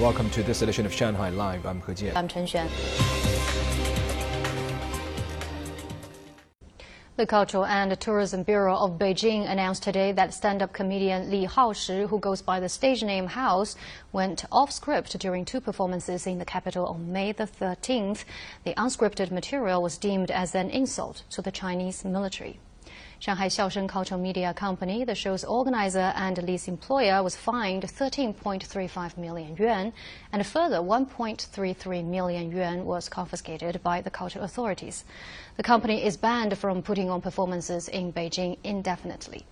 [0.00, 1.66] Welcome to this edition of Shanghai Live.
[1.66, 2.14] I'm He Jian.
[2.14, 2.68] I'm Chen Xuan.
[7.16, 12.20] The Cultural and Tourism Bureau of Beijing announced today that stand-up comedian Li Haoshi, who
[12.20, 13.74] goes by the stage name House,
[14.12, 18.24] went off script during two performances in the capital on May the 13th.
[18.62, 22.60] The unscripted material was deemed as an insult to the Chinese military.
[23.20, 29.56] Shanghai Xiaosheng Cultural Media Company, the show's organizer and Li's employer, was fined 13.35 million
[29.56, 29.92] yuan,
[30.32, 35.04] and a further 1.33 million yuan was confiscated by the cultural authorities.
[35.56, 39.44] The company is banned from putting on performances in Beijing indefinitely.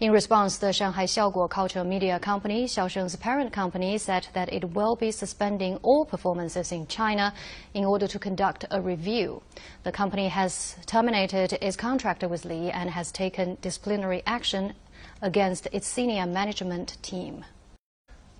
[0.00, 4.96] In response, the Shanghai Xiaoguo Cultural Media Company, Xiaosheng's parent company, said that it will
[4.96, 7.34] be suspending all performances in China
[7.74, 9.42] in order to conduct a review.
[9.82, 14.72] The company has terminated its contract with Li and has taken disciplinary action
[15.20, 17.44] against its senior management team.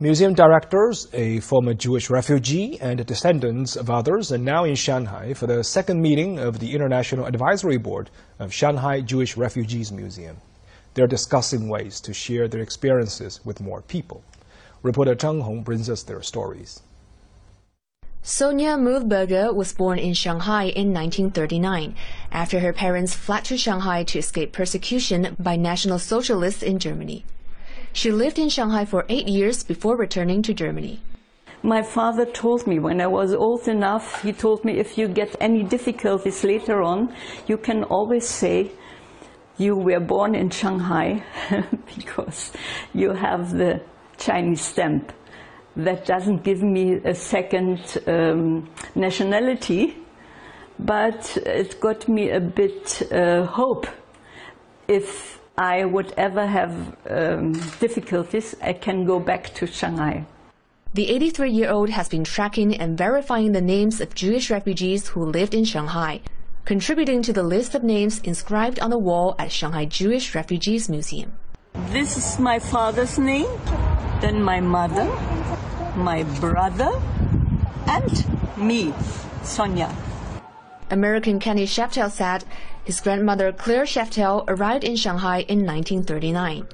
[0.00, 5.46] Museum directors, a former Jewish refugee, and descendants of others are now in Shanghai for
[5.46, 10.38] the second meeting of the International Advisory Board of Shanghai Jewish Refugees Museum.
[11.00, 14.22] They're discussing ways to share their experiences with more people.
[14.82, 16.82] Reporter Zhang Hong brings us their stories.
[18.20, 21.94] Sonia Mühlberger was born in Shanghai in 1939
[22.30, 27.24] after her parents fled to Shanghai to escape persecution by National Socialists in Germany.
[27.94, 31.00] She lived in Shanghai for eight years before returning to Germany.
[31.62, 35.34] My father told me when I was old enough, he told me if you get
[35.40, 37.14] any difficulties later on,
[37.46, 38.72] you can always say,
[39.60, 41.22] you were born in Shanghai
[41.94, 42.50] because
[42.94, 43.80] you have the
[44.16, 45.12] Chinese stamp.
[45.76, 49.96] That doesn't give me a second um, nationality,
[50.78, 53.86] but it got me a bit uh, hope.
[54.88, 60.24] If I would ever have um, difficulties, I can go back to Shanghai.
[60.94, 65.24] The 83 year old has been tracking and verifying the names of Jewish refugees who
[65.24, 66.22] lived in Shanghai
[66.70, 71.32] contributing to the list of names inscribed on the wall at Shanghai Jewish Refugees Museum.
[71.88, 73.50] This is my father's name,
[74.20, 75.06] then my mother,
[75.96, 76.92] my brother,
[77.88, 78.14] and
[78.56, 78.94] me,
[79.42, 79.92] Sonia.
[80.92, 82.44] American Kenny Sheftel said
[82.84, 86.68] his grandmother Claire Sheftel arrived in Shanghai in 1939.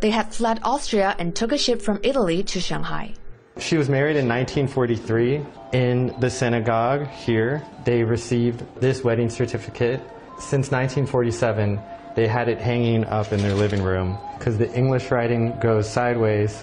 [0.00, 3.12] They had fled Austria and took a ship from Italy to Shanghai.
[3.58, 7.60] She was married in 1943 in the synagogue here.
[7.84, 10.00] They received this wedding certificate.
[10.38, 11.80] Since 1947,
[12.14, 16.62] they had it hanging up in their living room because the English writing goes sideways.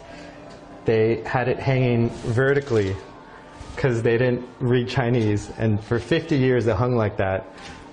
[0.85, 2.95] They had it hanging vertically
[3.75, 5.51] because they didn't read Chinese.
[5.57, 7.45] And for 50 years, it hung like that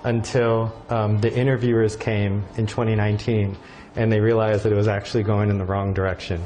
[0.05, 3.57] until um, the interviewers came in 2019
[3.97, 6.41] and they realized that it was actually going in the wrong direction.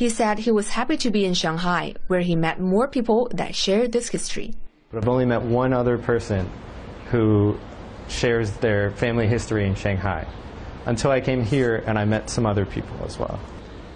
[0.00, 3.54] He said he was happy to be in Shanghai, where he met more people that
[3.54, 4.54] share this history.
[4.90, 6.50] But I've only met one other person
[7.10, 7.58] who
[8.08, 10.26] shares their family history in Shanghai
[10.86, 13.38] until I came here and I met some other people as well.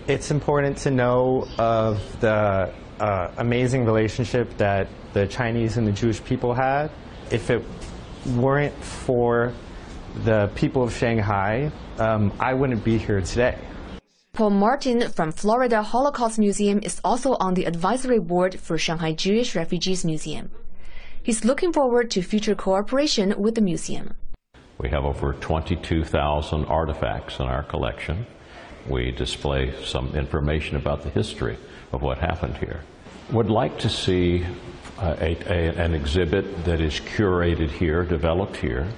[0.06, 6.22] It's important to know of the uh, amazing relationship that the Chinese and the Jewish
[6.22, 6.91] people had.
[7.31, 7.65] If it
[8.36, 9.54] weren't for
[10.22, 13.56] the people of Shanghai, um, I wouldn't be here today.
[14.34, 19.55] Paul Martin from Florida Holocaust Museum is also on the advisory board for Shanghai Jewish
[19.55, 20.50] Refugees Museum.
[21.22, 24.17] He's looking forward to future cooperation with the museum.
[24.77, 28.27] We have over 22,000 artifacts in our collection.
[28.89, 31.56] We display some information about the history
[31.93, 32.81] of what happened here.
[33.31, 34.45] Would like to see
[34.99, 38.89] uh, a, a, an exhibit that is curated here, developed here,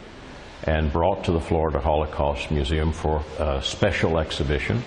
[0.63, 4.83] and brought to the Florida Holocaust Museum for a special exhibition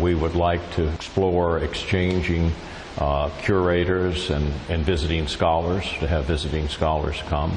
[0.00, 2.52] we would like to explore exchanging
[2.98, 7.56] uh, curators and, and visiting scholars, to have visiting scholars come.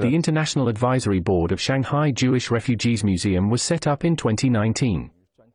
[0.00, 5.10] The International Advisory Board of Shanghai Jewish Refugees Museum was set up in 2019.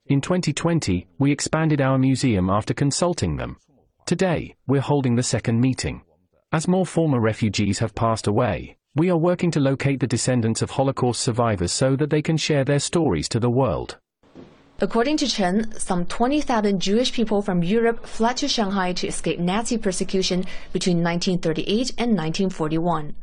[0.08, 3.58] In 2020, we expanded our museum after consulting them.
[4.06, 6.02] Today, we're holding the second meeting.
[6.52, 10.72] As more former refugees have passed away, we are working to locate the descendants of
[10.72, 13.98] Holocaust survivors so that they can share their stories to the world.
[14.82, 19.78] According to Chen, some 20,000 Jewish people from Europe fled to Shanghai to escape Nazi
[19.78, 23.14] persecution between 1938 and 1941.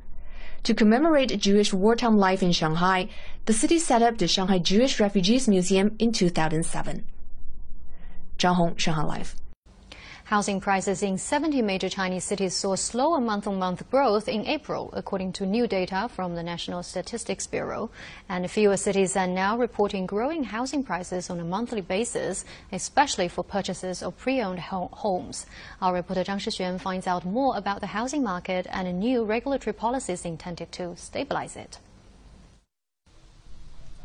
[0.63, 3.09] To commemorate Jewish wartime life in Shanghai,
[3.47, 7.05] the city set up the Shanghai Jewish Refugees Museum in 2007.
[8.39, 9.35] Zhang Hong, Shanghai Live.
[10.27, 15.47] Housing prices in 70 major Chinese cities saw slower month-on-month growth in April, according to
[15.47, 17.91] new data from the National Statistics Bureau.
[18.29, 23.45] And fewer cities are now reporting growing housing prices on a monthly basis, especially for
[23.45, 25.47] purchases of pre-owned homes.
[25.81, 30.25] Our reporter Zhang Shixuan finds out more about the housing market and new regulatory policies
[30.25, 31.79] intended to stabilize it.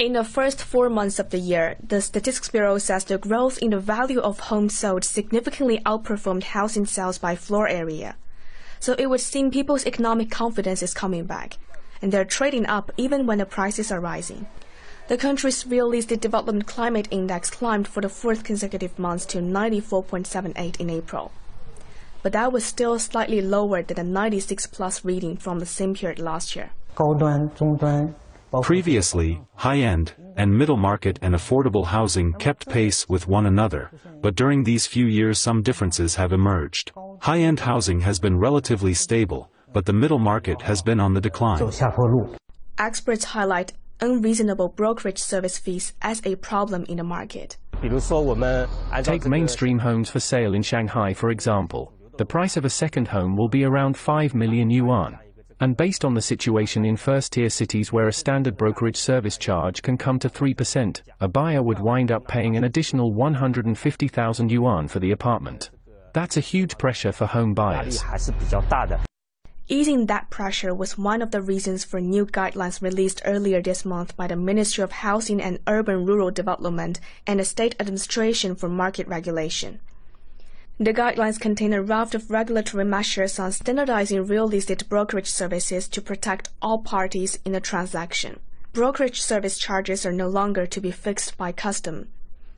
[0.01, 3.71] In the first four months of the year, the Statistics Bureau says the growth in
[3.71, 8.17] the value of homes sold significantly outperformed housing sales by floor area.
[8.79, 11.57] So it would seem people's economic confidence is coming back,
[12.03, 14.47] and they're trading up even when the prices are rising.
[15.09, 20.79] The country's real estate development climate index climbed for the fourth consecutive month to 94.78
[20.79, 21.33] in April.
[22.23, 26.19] But that was still slightly lower than the 96 plus reading from the same period
[26.19, 26.71] last year.
[26.95, 28.13] 高端、中端
[28.60, 33.90] Previously, high-end and middle-market and affordable housing kept pace with one another,
[34.22, 36.92] but during these few years some differences have emerged.
[37.22, 41.62] High-end housing has been relatively stable, but the middle market has been on the decline.
[42.78, 43.72] Experts highlight
[44.02, 47.56] unreasonable brokerage service fees as a problem in the market.
[49.04, 51.94] Take mainstream homes for sale in Shanghai for example.
[52.18, 55.18] The price of a second home will be around 5 million yuan.
[55.62, 59.96] And based on the situation in first-tier cities where a standard brokerage service charge can
[59.96, 65.12] come to 3%, a buyer would wind up paying an additional 150,000 yuan for the
[65.12, 65.70] apartment.
[66.14, 68.04] That's a huge pressure for home buyers.
[69.68, 74.18] Easing that pressure was one of the reasons for new guidelines released earlier this month
[74.18, 79.08] by the Ministry of Housing and Urban Rural Development and the State Administration for Market
[79.08, 79.80] Regulation.
[80.82, 86.02] The guidelines contain a raft of regulatory measures on standardizing real estate brokerage services to
[86.02, 88.40] protect all parties in a transaction.
[88.74, 92.08] Brokerage service charges are no longer to be fixed by custom,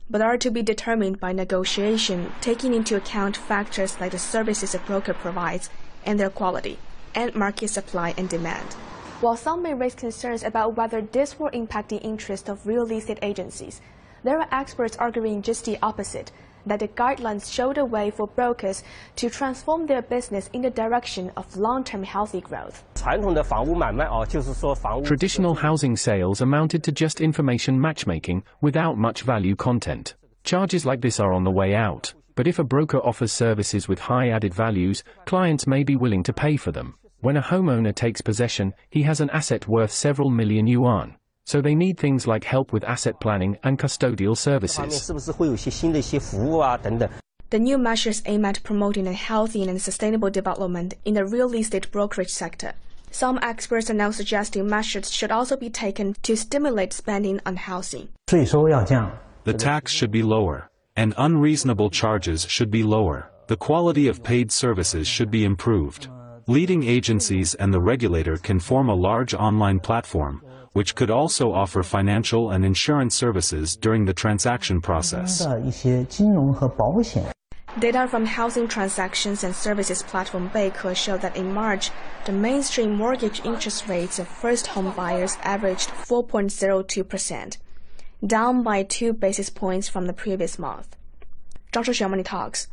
[0.08, 4.78] but are to be determined by negotiation, taking into account factors like the services a
[4.78, 5.68] broker provides
[6.06, 6.78] and their quality,
[7.14, 8.72] and market supply and demand.
[9.20, 13.18] While some may raise concerns about whether this will impact the interest of real estate
[13.20, 13.82] agencies,
[14.22, 16.32] there are experts arguing just the opposite
[16.66, 18.82] that the guidelines show the way for brokers
[19.16, 22.84] to transform their business in the direction of long-term healthy growth.
[25.04, 30.14] Traditional housing sales amounted to just information matchmaking without much value content.
[30.44, 33.98] Charges like this are on the way out, but if a broker offers services with
[33.98, 36.94] high added values, clients may be willing to pay for them.
[37.20, 41.74] When a homeowner takes possession, he has an asset worth several million yuan so they
[41.74, 45.06] need things like help with asset planning and custodial services.
[47.50, 51.90] The new measures aim at promoting a healthy and sustainable development in the real estate
[51.92, 52.72] brokerage sector.
[53.10, 58.08] Some experts are now suggesting measures should also be taken to stimulate spending on housing.
[58.26, 63.30] The tax should be lower, and unreasonable charges should be lower.
[63.46, 66.08] The quality of paid services should be improved.
[66.46, 70.42] Leading agencies and the regulator can form a large online platform,
[70.74, 75.40] which could also offer financial and insurance services during the transaction process.
[77.78, 81.90] Data from Housing Transactions and Services platform Beike show that in March,
[82.24, 87.56] the mainstream mortgage interest rates of first home buyers averaged 4.02%,
[88.24, 90.96] down by 2 basis points from the previous month.
[91.72, 92.68] Zhang Shixuan Talks.